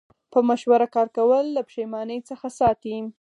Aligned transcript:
په 0.31 0.39
مشوره 0.49 0.87
کار 0.95 1.07
کول 1.17 1.45
له 1.55 1.61
پښیمانۍ 1.67 2.19
څخه 2.29 2.47
ساتي. 2.59 2.95